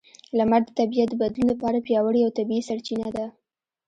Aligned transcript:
لمر 0.37 0.61
د 0.65 0.69
طبیعت 0.79 1.09
د 1.11 1.15
بدلون 1.21 1.47
لپاره 1.53 1.85
پیاوړې 1.87 2.21
او 2.25 2.31
طبیعي 2.37 2.63
سرچینه 2.69 3.07
ده. 3.15 3.25